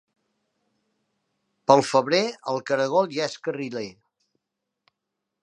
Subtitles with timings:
[1.71, 2.23] Pel febrer,
[2.55, 3.87] el caragol ja és carriler.